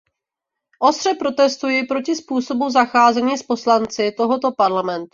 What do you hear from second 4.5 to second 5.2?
Parlamentu.